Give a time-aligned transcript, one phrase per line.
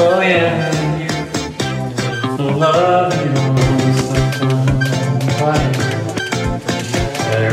[0.00, 0.72] Oh yeah,
[2.38, 3.32] you love you.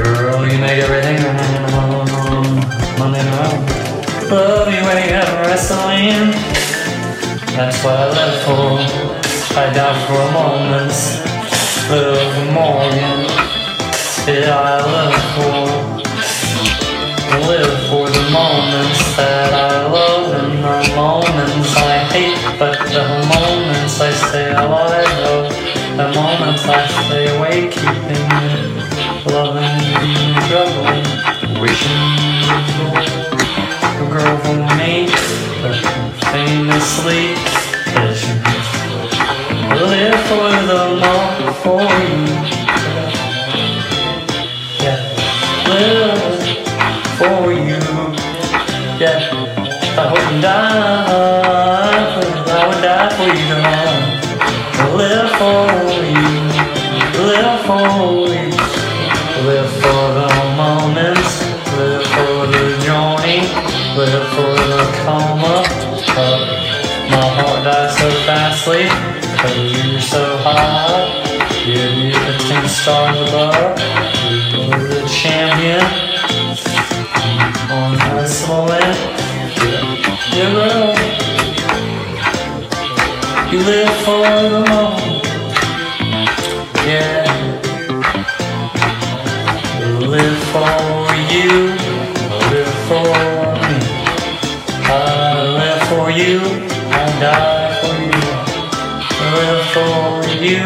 [0.04, 1.21] Girl, you make everything.
[3.00, 4.29] Monday night.
[4.31, 4.86] Love you.
[7.55, 8.79] That's what I live for.
[9.57, 10.93] I die for a moment.
[11.89, 13.19] Liv Morgan.
[14.27, 15.44] Yeah, I live for.
[27.62, 31.08] Keeping you, loving you, struggling,
[31.62, 32.44] wishing
[33.95, 35.08] a girl from me,
[36.31, 37.23] famously,
[37.94, 38.36] cause you
[39.88, 42.34] live for the moment for you.
[64.16, 65.55] Live for the coma.
[66.16, 66.39] Uh,
[67.11, 68.88] my heart dies so fastly.
[69.39, 71.03] Cause you're so high.
[71.66, 73.77] Give you the ten stars above.
[74.53, 75.83] You're the champion
[77.75, 78.95] on wrestling.
[80.31, 80.95] You will.
[83.52, 85.25] You live for the moment.
[86.88, 87.27] Yeah.
[89.99, 90.75] Live for
[91.33, 91.52] you.
[92.49, 93.34] Live for
[97.80, 98.23] for you.
[99.35, 100.63] Live for you.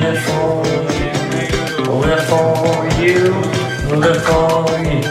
[0.00, 0.66] Live for
[0.98, 1.12] you.
[2.02, 3.22] Live for you.
[3.94, 5.02] Live for you.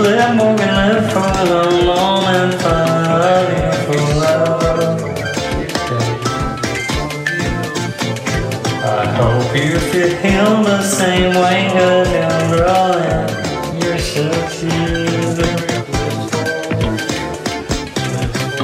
[0.00, 2.76] Live live for the moment I
[3.20, 3.68] love you.
[8.84, 13.82] I hope you feel the same way, cause I'm growing.
[13.82, 15.07] You're so.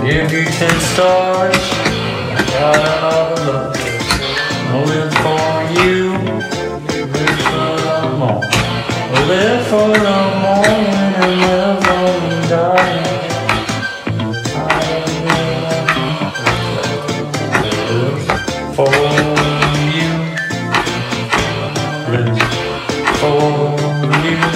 [0.04, 1.56] Give you ten stars.
[1.56, 3.76] I got all the love.
[4.69, 5.48] I live for
[5.81, 5.97] you.
[7.15, 8.54] Live for the moment.
[9.28, 13.06] Live for the moment and live on the dying.
[18.76, 18.93] For
[19.97, 20.10] you.
[22.12, 22.38] Live
[23.20, 23.41] for
[24.26, 24.53] you.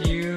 [0.00, 0.27] You